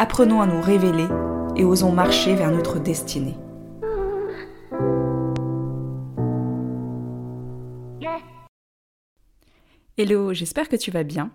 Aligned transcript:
Apprenons 0.00 0.40
à 0.40 0.46
nous 0.46 0.60
révéler 0.60 1.08
et 1.56 1.64
osons 1.64 1.90
marcher 1.90 2.36
vers 2.36 2.52
notre 2.52 2.78
destinée. 2.78 3.34
Hello, 9.96 10.32
j'espère 10.32 10.68
que 10.68 10.76
tu 10.76 10.92
vas 10.92 11.02
bien. 11.02 11.32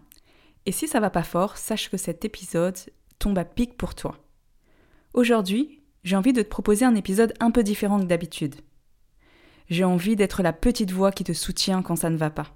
Et 0.65 0.71
si 0.71 0.87
ça 0.87 1.01
va 1.01 1.09
pas 1.09 1.23
fort, 1.23 1.57
sache 1.57 1.89
que 1.89 1.97
cet 1.97 2.23
épisode 2.23 2.77
tombe 3.19 3.37
à 3.37 3.43
pic 3.43 3.75
pour 3.75 3.95
toi. 3.95 4.15
Aujourd'hui, 5.13 5.83
j'ai 6.05 6.15
envie 6.15 6.31
de 6.31 6.41
te 6.41 6.47
proposer 6.47 6.85
un 6.85 6.95
épisode 6.95 7.33
un 7.41 7.51
peu 7.51 7.63
différent 7.63 7.99
que 7.99 8.05
d'habitude. 8.05 8.55
J'ai 9.69 9.83
envie 9.83 10.15
d'être 10.15 10.41
la 10.41 10.53
petite 10.53 10.91
voix 10.91 11.11
qui 11.11 11.25
te 11.25 11.33
soutient 11.33 11.81
quand 11.81 11.97
ça 11.97 12.09
ne 12.09 12.15
va 12.15 12.29
pas. 12.29 12.55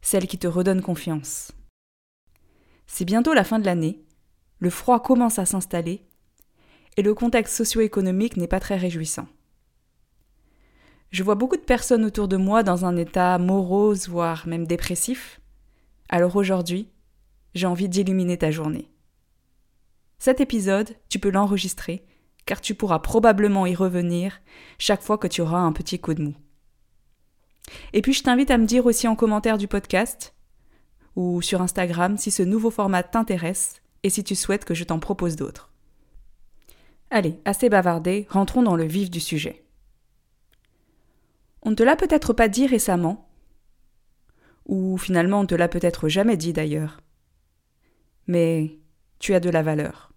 Celle 0.00 0.26
qui 0.26 0.38
te 0.38 0.46
redonne 0.46 0.80
confiance. 0.80 1.52
C'est 2.86 3.04
bientôt 3.04 3.34
la 3.34 3.44
fin 3.44 3.58
de 3.58 3.66
l'année, 3.66 4.02
le 4.62 4.70
froid 4.70 5.02
commence 5.02 5.40
à 5.40 5.44
s'installer, 5.44 6.04
et 6.96 7.02
le 7.02 7.14
contexte 7.14 7.56
socio-économique 7.56 8.36
n'est 8.36 8.46
pas 8.46 8.60
très 8.60 8.76
réjouissant. 8.76 9.26
Je 11.10 11.24
vois 11.24 11.34
beaucoup 11.34 11.56
de 11.56 11.62
personnes 11.62 12.04
autour 12.04 12.28
de 12.28 12.36
moi 12.36 12.62
dans 12.62 12.84
un 12.84 12.96
état 12.96 13.38
morose, 13.38 14.08
voire 14.08 14.46
même 14.46 14.64
dépressif. 14.64 15.40
Alors 16.08 16.36
aujourd'hui, 16.36 16.88
j'ai 17.56 17.66
envie 17.66 17.88
d'illuminer 17.88 18.38
ta 18.38 18.52
journée. 18.52 18.88
Cet 20.20 20.40
épisode, 20.40 20.94
tu 21.08 21.18
peux 21.18 21.30
l'enregistrer, 21.30 22.06
car 22.46 22.60
tu 22.60 22.76
pourras 22.76 23.00
probablement 23.00 23.66
y 23.66 23.74
revenir 23.74 24.40
chaque 24.78 25.02
fois 25.02 25.18
que 25.18 25.26
tu 25.26 25.40
auras 25.40 25.58
un 25.58 25.72
petit 25.72 25.98
coup 25.98 26.14
de 26.14 26.22
mou. 26.22 26.34
Et 27.94 28.00
puis 28.00 28.12
je 28.12 28.22
t'invite 28.22 28.52
à 28.52 28.58
me 28.58 28.66
dire 28.66 28.86
aussi 28.86 29.08
en 29.08 29.16
commentaire 29.16 29.58
du 29.58 29.66
podcast 29.66 30.36
ou 31.16 31.42
sur 31.42 31.60
Instagram 31.62 32.16
si 32.16 32.30
ce 32.30 32.44
nouveau 32.44 32.70
format 32.70 33.02
t'intéresse 33.02 33.81
et 34.02 34.10
si 34.10 34.24
tu 34.24 34.34
souhaites 34.34 34.64
que 34.64 34.74
je 34.74 34.84
t'en 34.84 34.98
propose 34.98 35.36
d'autres. 35.36 35.72
Allez, 37.10 37.38
assez 37.44 37.68
bavardé, 37.68 38.26
rentrons 38.30 38.62
dans 38.62 38.76
le 38.76 38.84
vif 38.84 39.10
du 39.10 39.20
sujet. 39.20 39.64
On 41.62 41.70
ne 41.70 41.74
te 41.74 41.82
l'a 41.82 41.96
peut-être 41.96 42.32
pas 42.32 42.48
dit 42.48 42.66
récemment, 42.66 43.28
ou 44.66 44.96
finalement 44.96 45.40
on 45.40 45.42
ne 45.42 45.46
te 45.46 45.54
l'a 45.54 45.68
peut-être 45.68 46.08
jamais 46.08 46.36
dit 46.36 46.52
d'ailleurs, 46.52 47.00
mais 48.26 48.78
tu 49.18 49.34
as 49.34 49.40
de 49.40 49.50
la 49.50 49.62
valeur. 49.62 50.12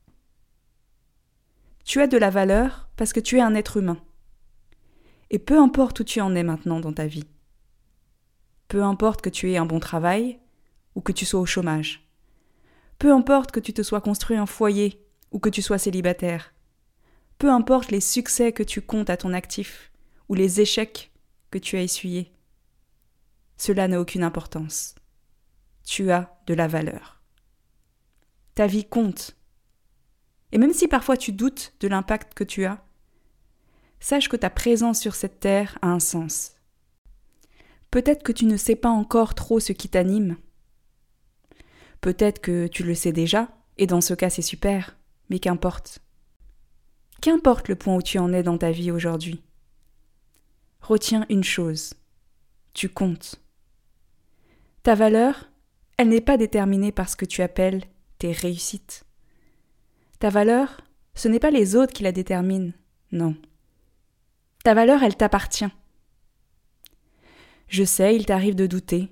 Tu 1.83 2.01
as 2.01 2.07
de 2.07 2.17
la 2.17 2.29
valeur 2.29 2.89
parce 2.95 3.13
que 3.13 3.19
tu 3.19 3.37
es 3.37 3.41
un 3.41 3.53
être 3.53 3.77
humain. 3.77 3.99
Et 5.29 5.37
peu 5.37 5.59
importe 5.59 5.99
où 5.99 6.03
tu 6.03 6.21
en 6.21 6.33
es 6.33 6.43
maintenant 6.43 6.79
dans 6.79 6.93
ta 6.93 7.05
vie, 7.05 7.27
peu 8.67 8.83
importe 8.83 9.21
que 9.21 9.29
tu 9.29 9.51
aies 9.51 9.57
un 9.57 9.65
bon 9.65 9.79
travail 9.79 10.39
ou 10.95 11.01
que 11.01 11.11
tu 11.11 11.25
sois 11.25 11.39
au 11.39 11.45
chômage, 11.45 12.04
peu 12.99 13.11
importe 13.11 13.51
que 13.51 13.59
tu 13.59 13.73
te 13.73 13.83
sois 13.83 14.01
construit 14.01 14.37
un 14.37 14.45
foyer 14.45 15.01
ou 15.31 15.39
que 15.39 15.49
tu 15.49 15.61
sois 15.61 15.77
célibataire, 15.77 16.53
peu 17.37 17.51
importe 17.51 17.91
les 17.91 17.99
succès 17.99 18.51
que 18.51 18.63
tu 18.63 18.81
comptes 18.81 19.09
à 19.09 19.17
ton 19.17 19.33
actif 19.33 19.91
ou 20.29 20.35
les 20.35 20.61
échecs 20.61 21.11
que 21.51 21.57
tu 21.57 21.75
as 21.77 21.81
essuyés, 21.81 22.33
cela 23.57 23.87
n'a 23.87 23.99
aucune 23.99 24.23
importance. 24.23 24.95
Tu 25.83 26.11
as 26.11 26.37
de 26.47 26.53
la 26.53 26.67
valeur. 26.67 27.21
Ta 28.55 28.67
vie 28.67 28.85
compte. 28.85 29.35
Et 30.51 30.57
même 30.57 30.73
si 30.73 30.87
parfois 30.87 31.17
tu 31.17 31.31
doutes 31.31 31.73
de 31.79 31.87
l'impact 31.87 32.33
que 32.33 32.43
tu 32.43 32.65
as, 32.65 32.83
sache 33.99 34.29
que 34.29 34.37
ta 34.37 34.49
présence 34.49 34.99
sur 34.99 35.15
cette 35.15 35.39
terre 35.39 35.77
a 35.81 35.87
un 35.87 35.99
sens. 35.99 36.55
Peut-être 37.91 38.23
que 38.23 38.31
tu 38.31 38.45
ne 38.45 38.57
sais 38.57 38.75
pas 38.75 38.89
encore 38.89 39.35
trop 39.35 39.59
ce 39.59 39.73
qui 39.73 39.89
t'anime. 39.89 40.37
Peut-être 42.05 42.39
que 42.39 42.67
tu 42.67 42.83
le 42.83 42.93
sais 42.93 43.11
déjà, 43.11 43.49
et 43.79 43.87
dans 43.87 43.99
ce 43.99 44.13
cas 44.13 44.29
c'est 44.29 44.43
super, 44.43 44.95
mais 45.31 45.39
qu'importe. 45.39 46.03
Qu'importe 47.19 47.67
le 47.67 47.75
point 47.75 47.95
où 47.95 48.01
tu 48.03 48.19
en 48.19 48.31
es 48.31 48.43
dans 48.43 48.59
ta 48.59 48.69
vie 48.69 48.91
aujourd'hui. 48.91 49.41
Retiens 50.81 51.25
une 51.29 51.43
chose. 51.43 51.95
Tu 52.75 52.89
comptes. 52.89 53.41
Ta 54.83 54.93
valeur, 54.93 55.49
elle 55.97 56.09
n'est 56.09 56.21
pas 56.21 56.37
déterminée 56.37 56.91
par 56.91 57.09
ce 57.09 57.15
que 57.15 57.25
tu 57.25 57.41
appelles 57.41 57.85
tes 58.19 58.33
réussites. 58.33 59.03
Ta 60.19 60.29
valeur, 60.29 60.81
ce 61.15 61.27
n'est 61.27 61.39
pas 61.39 61.49
les 61.49 61.75
autres 61.75 61.93
qui 61.93 62.03
la 62.03 62.11
déterminent, 62.11 62.73
non. 63.13 63.35
Ta 64.63 64.75
valeur, 64.75 65.01
elle 65.01 65.17
t'appartient. 65.17 65.73
Je 67.67 67.83
sais, 67.83 68.15
il 68.15 68.27
t'arrive 68.27 68.53
de 68.53 68.67
douter, 68.67 69.11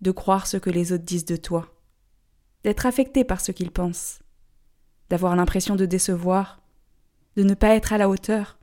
de 0.00 0.10
croire 0.10 0.48
ce 0.48 0.56
que 0.56 0.70
les 0.70 0.92
autres 0.92 1.04
disent 1.04 1.26
de 1.26 1.36
toi, 1.36 1.73
d'être 2.64 2.86
affecté 2.86 3.24
par 3.24 3.40
ce 3.40 3.52
qu'ils 3.52 3.70
pensent, 3.70 4.20
d'avoir 5.10 5.36
l'impression 5.36 5.76
de 5.76 5.86
décevoir, 5.86 6.60
de 7.36 7.42
ne 7.42 7.54
pas 7.54 7.74
être 7.74 7.92
à 7.92 7.98
la 7.98 8.08
hauteur. 8.08 8.58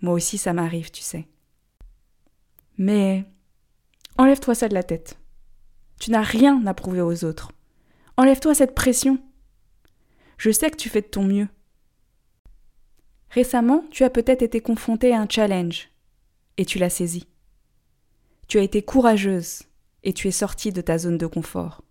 Moi 0.00 0.14
aussi 0.14 0.38
ça 0.38 0.52
m'arrive, 0.52 0.90
tu 0.90 1.02
sais. 1.02 1.28
Mais 2.78 3.26
Enlève-toi 4.18 4.56
ça 4.56 4.68
de 4.68 4.74
la 4.74 4.82
tête. 4.82 5.16
Tu 6.00 6.10
n'as 6.10 6.22
rien 6.22 6.66
à 6.66 6.74
prouver 6.74 7.00
aux 7.00 7.24
autres. 7.24 7.52
Enlève-toi 8.16 8.52
cette 8.52 8.74
pression. 8.74 9.18
Je 10.38 10.50
sais 10.50 10.70
que 10.70 10.76
tu 10.76 10.88
fais 10.88 11.02
de 11.02 11.06
ton 11.06 11.22
mieux. 11.22 11.48
Récemment, 13.30 13.84
tu 13.92 14.02
as 14.02 14.10
peut-être 14.10 14.42
été 14.42 14.60
confrontée 14.60 15.14
à 15.14 15.20
un 15.20 15.28
challenge, 15.28 15.90
et 16.56 16.64
tu 16.64 16.78
l'as 16.78 16.90
saisi. 16.90 17.28
Tu 18.48 18.58
as 18.58 18.62
été 18.62 18.82
courageuse, 18.82 19.62
et 20.02 20.12
tu 20.12 20.26
es 20.26 20.32
sortie 20.32 20.72
de 20.72 20.80
ta 20.80 20.98
zone 20.98 21.18
de 21.18 21.26
confort. 21.26 21.82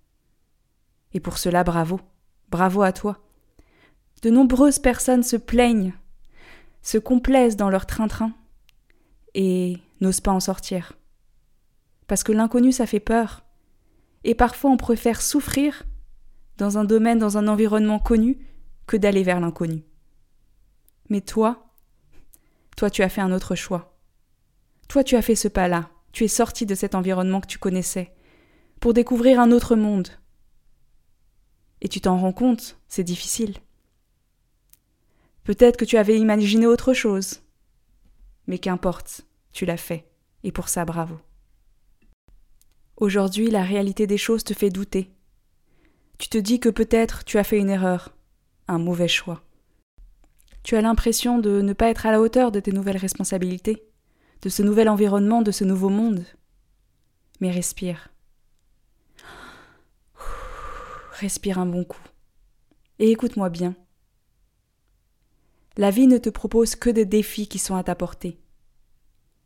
Et 1.14 1.20
pour 1.20 1.38
cela, 1.38 1.64
bravo. 1.64 2.00
Bravo 2.50 2.82
à 2.82 2.92
toi. 2.92 3.20
De 4.22 4.30
nombreuses 4.30 4.80
personnes 4.80 5.24
se 5.24 5.36
plaignent, 5.36 5.94
se 6.82 6.98
complaisent 6.98 7.58
dans 7.58 7.70
leur 7.70 7.86
train-train, 7.86 8.34
et 9.34 9.78
n'osent 10.02 10.22
pas 10.22 10.32
en 10.32 10.40
sortir 10.40 10.98
parce 12.08 12.24
que 12.24 12.32
l'inconnu 12.32 12.72
ça 12.72 12.88
fait 12.88 13.02
peur. 13.02 13.44
Et 14.24 14.34
parfois 14.34 14.72
on 14.72 14.78
préfère 14.78 15.22
souffrir 15.22 15.84
dans 16.58 16.78
un 16.78 16.86
domaine, 16.86 17.20
dans 17.20 17.38
un 17.38 17.48
environnement 17.48 18.00
connu, 18.00 18.40
que 18.88 18.98
d'aller 18.98 19.24
vers 19.24 19.40
l'inconnu. 19.40 19.84
Mais 21.10 21.22
toi, 21.22 21.72
toi 22.76 22.90
tu 22.90 23.04
as 23.04 23.10
fait 23.10 23.22
un 23.22 23.32
autre 23.32 23.56
choix. 23.56 23.98
Toi 24.88 25.04
tu 25.04 25.16
as 25.16 25.22
fait 25.22 25.36
ce 25.36 25.50
pas-là, 25.50 25.90
tu 26.14 26.24
es 26.24 26.30
sorti 26.30 26.66
de 26.66 26.74
cet 26.74 26.96
environnement 26.96 27.42
que 27.42 27.48
tu 27.48 27.60
connaissais, 27.60 28.16
pour 28.80 28.94
découvrir 28.94 29.40
un 29.40 29.52
autre 29.52 29.76
monde. 29.76 30.08
Et 31.82 31.90
tu 31.90 32.02
t'en 32.02 32.18
rends 32.18 32.34
compte, 32.34 32.78
c'est 32.88 33.04
difficile. 33.04 33.56
Peut-être 35.44 35.78
que 35.78 35.86
tu 35.86 35.98
avais 35.98 36.20
imaginé 36.20 36.68
autre 36.68 36.94
chose. 36.94 37.42
Mais 38.48 38.60
qu'importe, 38.60 39.26
tu 39.54 39.66
l'as 39.66 39.78
fait, 39.78 40.06
et 40.44 40.52
pour 40.52 40.70
ça 40.70 40.86
bravo. 40.86 41.20
Aujourd'hui, 42.98 43.50
la 43.50 43.64
réalité 43.64 44.08
des 44.08 44.18
choses 44.18 44.44
te 44.44 44.54
fait 44.54 44.70
douter. 44.70 45.12
Tu 46.18 46.30
te 46.30 46.38
dis 46.38 46.60
que 46.60 46.70
peut-être 46.70 47.24
tu 47.26 47.38
as 47.38 47.44
fait 47.44 47.60
une 47.60 47.70
erreur, 47.70 48.16
un 48.68 48.80
mauvais 48.80 49.08
choix. 49.08 49.44
Tu 50.64 50.76
as 50.76 50.82
l'impression 50.82 51.38
de 51.38 51.62
ne 51.62 51.74
pas 51.74 51.90
être 51.90 52.06
à 52.08 52.12
la 52.12 52.20
hauteur 52.20 52.52
de 52.52 52.60
tes 52.60 52.72
nouvelles 52.72 52.98
responsabilités, 52.98 53.88
de 54.42 54.50
ce 54.50 54.64
nouvel 54.64 54.90
environnement, 54.90 55.42
de 55.42 55.52
ce 55.52 55.64
nouveau 55.64 55.90
monde. 55.90 56.26
Mais 57.40 57.52
respire. 57.52 58.10
Respire 61.20 61.58
un 61.58 61.66
bon 61.66 61.84
coup. 61.84 62.04
Et 63.00 63.10
écoute-moi 63.10 63.50
bien. 63.50 63.76
La 65.76 65.90
vie 65.90 66.06
ne 66.06 66.20
te 66.20 66.30
propose 66.30 66.76
que 66.76 66.92
des 66.92 67.06
défis 67.06 67.48
qui 67.48 67.58
sont 67.58 67.76
à 67.76 67.84
ta 67.84 67.96
portée. 67.96 68.40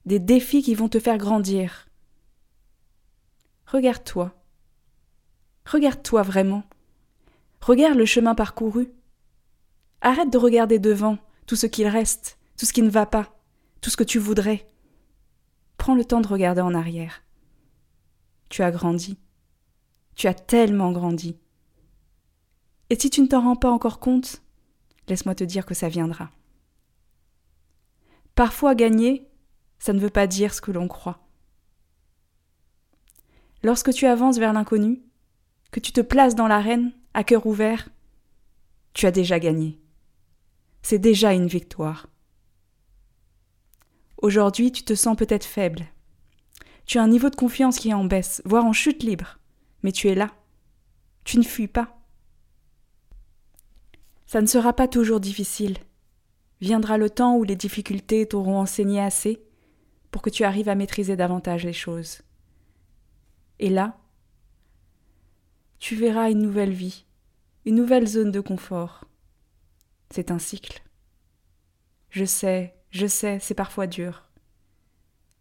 Des 0.05 0.19
défis 0.19 0.63
qui 0.63 0.75
vont 0.75 0.89
te 0.89 0.99
faire 0.99 1.17
grandir, 1.17 1.87
Regarde-toi. 3.67 4.33
Regarde-toi 5.65 6.23
vraiment. 6.23 6.63
Regarde 7.61 7.97
le 7.97 8.05
chemin 8.05 8.35
parcouru. 8.35 8.91
Arrête 10.01 10.29
de 10.29 10.37
regarder 10.37 10.77
devant 10.77 11.17
tout 11.45 11.55
ce 11.55 11.67
qu'il 11.67 11.87
reste, 11.87 12.37
tout 12.57 12.65
ce 12.65 12.73
qui 12.73 12.81
ne 12.81 12.89
va 12.89 13.05
pas, 13.05 13.33
tout 13.79 13.89
ce 13.89 13.95
que 13.95 14.03
tu 14.03 14.19
voudrais. 14.19 14.69
Prends 15.77 15.95
le 15.95 16.03
temps 16.03 16.19
de 16.19 16.27
regarder 16.27 16.59
en 16.59 16.73
arrière. 16.73 17.23
Tu 18.49 18.61
as 18.61 18.71
grandi. 18.71 19.17
Tu 20.15 20.27
as 20.27 20.33
tellement 20.33 20.91
grandi. 20.91 21.37
Et 22.91 22.99
si 22.99 23.09
tu 23.09 23.21
ne 23.21 23.27
t'en 23.27 23.39
rends 23.39 23.55
pas 23.55 23.71
encore 23.71 24.01
compte, 24.01 24.41
laisse-moi 25.07 25.33
te 25.33 25.45
dire 25.45 25.65
que 25.65 25.73
ça 25.73 25.87
viendra. 25.87 26.29
Parfois 28.35 28.75
gagner, 28.75 29.29
ça 29.79 29.93
ne 29.93 29.99
veut 29.99 30.09
pas 30.09 30.27
dire 30.27 30.53
ce 30.53 30.59
que 30.59 30.71
l'on 30.71 30.89
croit. 30.89 31.25
Lorsque 33.63 33.93
tu 33.93 34.07
avances 34.07 34.39
vers 34.39 34.51
l'inconnu, 34.51 35.01
que 35.71 35.79
tu 35.79 35.93
te 35.93 36.01
places 36.01 36.35
dans 36.35 36.49
l'arène, 36.49 36.91
à 37.13 37.23
cœur 37.23 37.47
ouvert, 37.47 37.87
tu 38.91 39.05
as 39.05 39.11
déjà 39.11 39.39
gagné. 39.39 39.79
C'est 40.81 40.99
déjà 40.99 41.31
une 41.31 41.47
victoire. 41.47 42.07
Aujourd'hui, 44.17 44.73
tu 44.73 44.83
te 44.83 44.95
sens 44.95 45.15
peut-être 45.15 45.45
faible. 45.45 45.85
Tu 46.85 46.97
as 46.97 47.03
un 47.03 47.07
niveau 47.07 47.29
de 47.29 47.37
confiance 47.37 47.79
qui 47.79 47.91
est 47.91 47.93
en 47.93 48.03
baisse, 48.03 48.41
voire 48.43 48.65
en 48.65 48.73
chute 48.73 49.01
libre. 49.01 49.39
Mais 49.81 49.93
tu 49.93 50.09
es 50.09 50.15
là. 50.15 50.35
Tu 51.23 51.37
ne 51.37 51.43
fuis 51.43 51.69
pas. 51.69 52.00
Ça 54.31 54.39
ne 54.39 54.47
sera 54.47 54.71
pas 54.71 54.87
toujours 54.87 55.19
difficile. 55.19 55.77
Viendra 56.61 56.97
le 56.97 57.09
temps 57.09 57.35
où 57.35 57.43
les 57.43 57.57
difficultés 57.57 58.25
t'auront 58.25 58.59
enseigné 58.59 59.01
assez 59.01 59.43
pour 60.09 60.21
que 60.21 60.29
tu 60.29 60.45
arrives 60.45 60.69
à 60.69 60.75
maîtriser 60.75 61.17
davantage 61.17 61.65
les 61.65 61.73
choses. 61.73 62.21
Et 63.59 63.69
là, 63.69 63.99
tu 65.79 65.97
verras 65.97 66.31
une 66.31 66.39
nouvelle 66.39 66.71
vie, 66.71 67.03
une 67.65 67.75
nouvelle 67.75 68.07
zone 68.07 68.31
de 68.31 68.39
confort. 68.39 69.03
C'est 70.11 70.31
un 70.31 70.39
cycle. 70.39 70.81
Je 72.09 72.23
sais, 72.23 72.73
je 72.89 73.07
sais, 73.07 73.37
c'est 73.41 73.53
parfois 73.53 73.85
dur. 73.85 74.29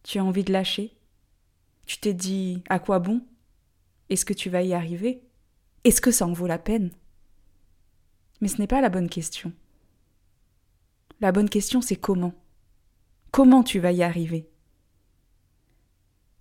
Tu 0.03 0.19
as 0.19 0.25
envie 0.25 0.43
de 0.43 0.53
lâcher 0.53 0.97
Tu 1.87 1.99
t'es 1.99 2.13
dit 2.13 2.65
à 2.69 2.81
quoi 2.81 2.99
bon? 2.99 3.25
Est-ce 4.09 4.25
que 4.25 4.35
tu 4.35 4.51
vas 4.51 4.65
y 4.65 4.75
arriver? 4.75 5.23
Est-ce 5.85 6.01
que 6.01 6.11
ça 6.11 6.27
en 6.27 6.33
vaut 6.33 6.49
la 6.49 6.59
peine? 6.59 6.91
Mais 8.41 8.49
ce 8.49 8.59
n'est 8.59 8.67
pas 8.67 8.81
la 8.81 8.89
bonne 8.89 9.09
question. 9.09 9.53
La 11.21 11.33
bonne 11.33 11.51
question, 11.51 11.81
c'est 11.81 11.97
comment 11.97 12.33
Comment 13.31 13.63
tu 13.63 13.79
vas 13.79 13.93
y 13.93 14.03
arriver? 14.03 14.49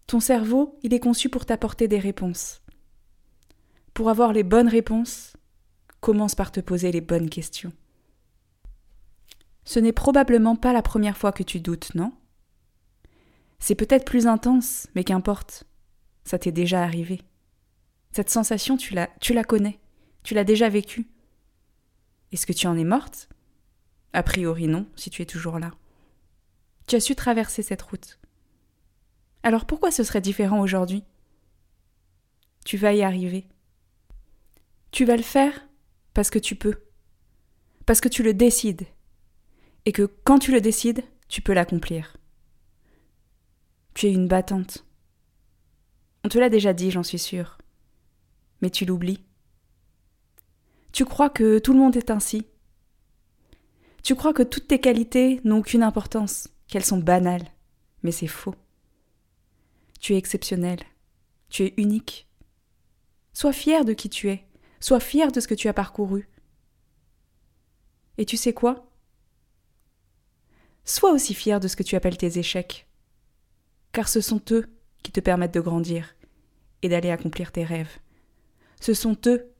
Ton 0.07 0.19
cerveau, 0.19 0.79
il 0.81 0.93
est 0.93 0.99
conçu 0.99 1.29
pour 1.29 1.45
t'apporter 1.45 1.87
des 1.87 1.99
réponses. 1.99 2.61
Pour 3.93 4.09
avoir 4.09 4.33
les 4.33 4.43
bonnes 4.43 4.69
réponses, 4.69 5.33
commence 5.99 6.33
par 6.33 6.51
te 6.51 6.61
poser 6.61 6.91
les 6.91 7.01
bonnes 7.01 7.29
questions. 7.29 7.73
Ce 9.65 9.79
n'est 9.79 9.93
probablement 9.93 10.55
pas 10.55 10.73
la 10.73 10.81
première 10.81 11.17
fois 11.17 11.31
que 11.31 11.43
tu 11.43 11.59
doutes, 11.59 11.93
non? 11.93 12.13
C'est 13.59 13.75
peut-être 13.75 14.05
plus 14.05 14.25
intense, 14.25 14.87
mais 14.95 15.03
qu'importe. 15.03 15.65
Ça 16.23 16.39
t'est 16.39 16.51
déjà 16.51 16.81
arrivé. 16.81 17.21
Cette 18.11 18.29
sensation, 18.29 18.77
tu 18.77 18.93
la, 18.95 19.07
tu 19.19 19.33
la 19.33 19.43
connais. 19.43 19.79
Tu 20.23 20.33
l'as 20.33 20.43
déjà 20.43 20.69
vécue. 20.69 21.07
Est-ce 22.31 22.45
que 22.45 22.53
tu 22.53 22.67
en 22.67 22.77
es 22.77 22.83
morte? 22.83 23.29
A 24.13 24.23
priori 24.23 24.67
non, 24.67 24.87
si 24.95 25.09
tu 25.09 25.21
es 25.21 25.25
toujours 25.25 25.59
là. 25.59 25.71
Tu 26.87 26.95
as 26.95 26.99
su 26.99 27.15
traverser 27.15 27.61
cette 27.61 27.81
route. 27.81 28.19
Alors 29.43 29.65
pourquoi 29.65 29.91
ce 29.91 30.03
serait 30.03 30.21
différent 30.21 30.59
aujourd'hui? 30.59 31.03
Tu 32.65 32.77
vas 32.77 32.93
y 32.93 33.03
arriver. 33.03 33.47
Tu 34.91 35.05
vas 35.05 35.17
le 35.17 35.23
faire 35.23 35.67
parce 36.13 36.29
que 36.29 36.39
tu 36.39 36.55
peux. 36.55 36.83
Parce 37.85 38.01
que 38.01 38.09
tu 38.09 38.23
le 38.23 38.33
décides. 38.33 38.85
Et 39.85 39.91
que 39.91 40.03
quand 40.23 40.39
tu 40.39 40.51
le 40.51 40.61
décides, 40.61 41.03
tu 41.27 41.41
peux 41.41 41.53
l'accomplir. 41.53 42.17
Tu 43.93 44.07
es 44.07 44.13
une 44.13 44.27
battante. 44.27 44.85
On 46.23 46.29
te 46.29 46.37
l'a 46.37 46.49
déjà 46.49 46.73
dit, 46.73 46.91
j'en 46.91 47.03
suis 47.03 47.19
sûre. 47.19 47.57
Mais 48.61 48.69
tu 48.69 48.85
l'oublies. 48.85 49.23
Tu 50.91 51.05
crois 51.05 51.29
que 51.29 51.59
tout 51.59 51.73
le 51.73 51.79
monde 51.79 51.95
est 51.95 52.09
ainsi? 52.09 52.47
Tu 54.03 54.15
crois 54.15 54.33
que 54.33 54.43
toutes 54.43 54.67
tes 54.67 54.79
qualités 54.79 55.39
n'ont 55.43 55.59
aucune 55.59 55.83
importance, 55.83 56.49
qu'elles 56.67 56.85
sont 56.85 56.97
banales. 56.97 57.47
Mais 58.03 58.11
c'est 58.11 58.27
faux. 58.27 58.55
Tu 59.99 60.13
es 60.13 60.17
exceptionnel. 60.17 60.79
Tu 61.49 61.63
es 61.63 61.73
unique. 61.77 62.27
Sois 63.33 63.53
fier 63.53 63.85
de 63.85 63.93
qui 63.93 64.09
tu 64.09 64.29
es. 64.29 64.45
Sois 64.79 64.99
fier 64.99 65.31
de 65.31 65.39
ce 65.39 65.47
que 65.47 65.55
tu 65.55 65.67
as 65.67 65.73
parcouru. 65.73 66.29
Et 68.17 68.25
tu 68.25 68.37
sais 68.37 68.53
quoi? 68.53 68.89
Sois 70.85 71.11
aussi 71.11 71.33
fier 71.33 71.59
de 71.59 71.67
ce 71.67 71.75
que 71.75 71.83
tu 71.83 71.95
appelles 71.95 72.17
tes 72.17 72.39
échecs. 72.39 72.87
Car 73.91 74.07
ce 74.07 74.21
sont 74.21 74.41
eux 74.51 74.65
qui 75.03 75.11
te 75.11 75.19
permettent 75.19 75.53
de 75.53 75.59
grandir 75.59 76.15
et 76.81 76.89
d'aller 76.89 77.11
accomplir 77.11 77.51
tes 77.51 77.63
rêves. 77.63 77.99
Ce 78.79 78.93
sont 78.93 79.17
eux 79.25 79.51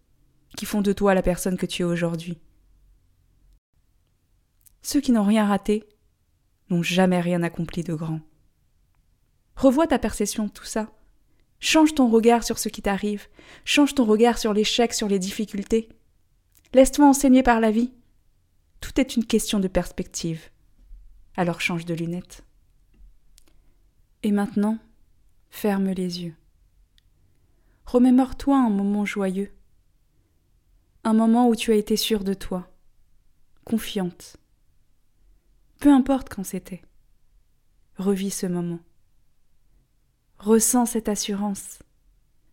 qui 0.57 0.65
font 0.65 0.81
de 0.81 0.93
toi 0.93 1.13
la 1.13 1.21
personne 1.21 1.57
que 1.57 1.65
tu 1.65 1.81
es 1.81 1.85
aujourd'hui. 1.85 2.39
Ceux 4.81 5.01
qui 5.01 5.11
n'ont 5.11 5.25
rien 5.25 5.45
raté 5.45 5.87
n'ont 6.69 6.83
jamais 6.83 7.19
rien 7.19 7.43
accompli 7.43 7.83
de 7.83 7.93
grand. 7.93 8.21
Revois 9.55 9.87
ta 9.87 9.99
perception 9.99 10.45
de 10.45 10.51
tout 10.51 10.65
ça. 10.65 10.91
Change 11.59 11.93
ton 11.93 12.07
regard 12.09 12.43
sur 12.43 12.57
ce 12.57 12.69
qui 12.69 12.81
t'arrive. 12.81 13.27
Change 13.65 13.93
ton 13.93 14.05
regard 14.05 14.37
sur 14.37 14.53
l'échec, 14.53 14.93
sur 14.93 15.07
les 15.07 15.19
difficultés. 15.19 15.89
Laisse-toi 16.73 17.05
enseigner 17.05 17.43
par 17.43 17.59
la 17.59 17.71
vie. 17.71 17.91
Tout 18.79 18.99
est 19.01 19.15
une 19.15 19.25
question 19.25 19.59
de 19.59 19.67
perspective. 19.67 20.49
Alors 21.35 21.59
change 21.59 21.85
de 21.85 21.93
lunettes. 21.93 22.43
Et 24.23 24.31
maintenant, 24.31 24.77
ferme 25.49 25.89
les 25.89 26.23
yeux. 26.23 26.35
Remémore-toi 27.85 28.57
un 28.57 28.69
moment 28.69 29.05
joyeux. 29.05 29.51
Un 31.03 31.13
moment 31.13 31.47
où 31.47 31.55
tu 31.55 31.71
as 31.71 31.75
été 31.75 31.95
sûre 31.95 32.23
de 32.23 32.33
toi, 32.33 32.69
confiante. 33.63 34.37
Peu 35.79 35.93
importe 35.93 36.29
quand 36.29 36.43
c'était. 36.43 36.81
Revis 37.97 38.31
ce 38.31 38.45
moment. 38.47 38.79
Ressens 40.39 40.87
cette 40.87 41.09
assurance, 41.09 41.79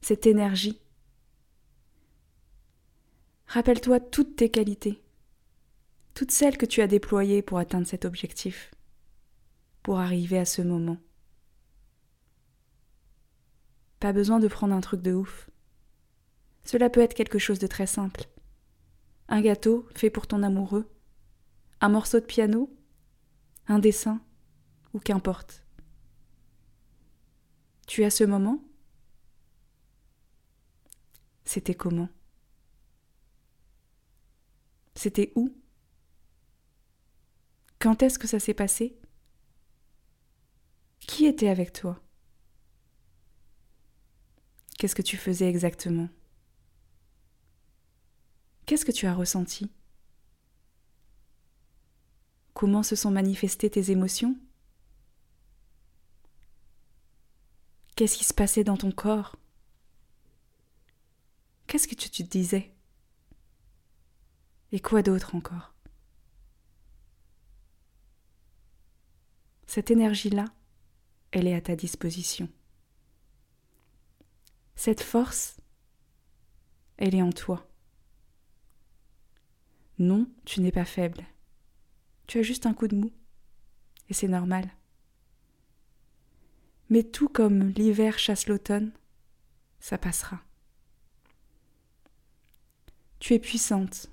cette 0.00 0.26
énergie. 0.26 0.80
Rappelle-toi 3.46 4.00
toutes 4.00 4.36
tes 4.36 4.50
qualités, 4.50 5.02
toutes 6.14 6.30
celles 6.30 6.56
que 6.56 6.66
tu 6.66 6.82
as 6.82 6.88
déployées 6.88 7.42
pour 7.42 7.58
atteindre 7.58 7.86
cet 7.86 8.04
objectif, 8.04 8.72
pour 9.82 9.98
arriver 9.98 10.38
à 10.38 10.44
ce 10.44 10.62
moment. 10.62 10.98
Pas 14.00 14.12
besoin 14.12 14.40
de 14.40 14.48
prendre 14.48 14.74
un 14.74 14.80
truc 14.80 15.02
de 15.02 15.12
ouf. 15.12 15.48
Cela 16.64 16.90
peut 16.90 17.00
être 17.00 17.14
quelque 17.14 17.38
chose 17.38 17.58
de 17.58 17.66
très 17.66 17.86
simple. 17.86 18.28
Un 19.28 19.40
gâteau 19.40 19.88
fait 19.94 20.10
pour 20.10 20.26
ton 20.26 20.42
amoureux, 20.42 20.88
un 21.80 21.88
morceau 21.88 22.20
de 22.20 22.24
piano, 22.24 22.72
un 23.66 23.78
dessin, 23.78 24.20
ou 24.92 25.00
qu'importe. 25.00 25.64
Tu 27.86 28.04
as 28.04 28.10
ce 28.10 28.24
moment? 28.24 28.62
C'était 31.44 31.74
comment? 31.74 32.08
C'était 34.94 35.32
où? 35.34 35.54
Quand 37.78 38.02
est-ce 38.02 38.18
que 38.18 38.26
ça 38.26 38.40
s'est 38.40 38.54
passé? 38.54 38.98
Qui 41.00 41.26
était 41.26 41.48
avec 41.48 41.72
toi? 41.72 42.00
Qu'est-ce 44.78 44.94
que 44.94 45.02
tu 45.02 45.16
faisais 45.16 45.48
exactement? 45.48 46.08
Qu'est-ce 48.66 48.84
que 48.84 48.92
tu 48.92 49.06
as 49.06 49.14
ressenti? 49.14 49.70
Comment 52.52 52.82
se 52.82 52.96
sont 52.96 53.12
manifestées 53.12 53.70
tes 53.70 53.92
émotions? 53.92 54.36
Qu'est-ce 57.94 58.16
qui 58.16 58.24
se 58.24 58.34
passait 58.34 58.64
dans 58.64 58.76
ton 58.76 58.90
corps? 58.90 59.36
Qu'est-ce 61.66 61.86
que 61.86 61.94
tu 61.94 62.10
te 62.10 62.22
disais? 62.22 62.74
Et 64.72 64.80
quoi 64.80 65.02
d'autre 65.02 65.34
encore? 65.36 65.72
Cette 69.66 69.90
énergie-là, 69.90 70.46
elle 71.30 71.46
est 71.46 71.54
à 71.54 71.60
ta 71.60 71.76
disposition. 71.76 72.48
Cette 74.74 75.02
force, 75.02 75.56
elle 76.96 77.14
est 77.14 77.22
en 77.22 77.32
toi. 77.32 77.68
Non, 79.98 80.28
tu 80.44 80.60
n'es 80.60 80.72
pas 80.72 80.84
faible. 80.84 81.24
Tu 82.26 82.38
as 82.38 82.42
juste 82.42 82.66
un 82.66 82.74
coup 82.74 82.88
de 82.88 82.96
mou. 82.96 83.10
Et 84.08 84.14
c'est 84.14 84.28
normal. 84.28 84.70
Mais 86.90 87.02
tout 87.02 87.28
comme 87.28 87.70
l'hiver 87.70 88.18
chasse 88.18 88.46
l'automne, 88.46 88.92
ça 89.80 89.98
passera. 89.98 90.40
Tu 93.18 93.34
es 93.34 93.38
puissante. 93.38 94.10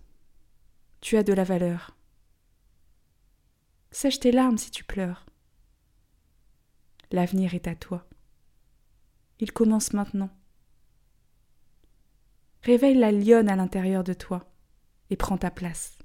Tu 1.01 1.17
as 1.17 1.23
de 1.23 1.33
la 1.33 1.43
valeur. 1.43 1.97
Sèche 3.91 4.19
tes 4.19 4.31
larmes 4.31 4.57
si 4.57 4.71
tu 4.71 4.83
pleures. 4.83 5.25
L'avenir 7.11 7.53
est 7.53 7.67
à 7.67 7.75
toi. 7.75 8.07
Il 9.39 9.51
commence 9.51 9.93
maintenant. 9.93 10.31
Réveille 12.63 12.97
la 12.97 13.11
lionne 13.11 13.49
à 13.49 13.55
l'intérieur 13.55 14.03
de 14.03 14.13
toi 14.13 14.52
et 15.09 15.15
prends 15.15 15.37
ta 15.37 15.51
place. 15.51 15.97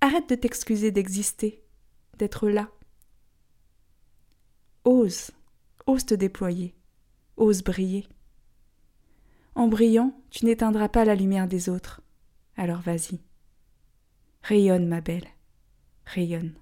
Arrête 0.00 0.28
de 0.28 0.34
t'excuser 0.34 0.90
d'exister, 0.90 1.62
d'être 2.18 2.48
là. 2.48 2.70
Ose, 4.84 5.30
ose 5.86 6.06
te 6.06 6.14
déployer, 6.14 6.74
ose 7.36 7.62
briller. 7.62 8.06
En 9.54 9.68
brillant, 9.68 10.18
tu 10.30 10.46
n'éteindras 10.46 10.88
pas 10.88 11.04
la 11.04 11.14
lumière 11.14 11.48
des 11.48 11.68
autres. 11.68 12.00
Alors 12.56 12.80
vas-y. 12.80 13.20
Rayonne, 14.42 14.86
ma 14.86 15.00
belle, 15.00 15.28
rayonne. 16.06 16.54